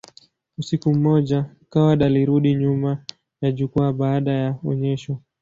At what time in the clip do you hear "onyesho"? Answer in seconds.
4.63-5.17